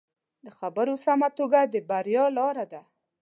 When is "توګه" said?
1.39-1.59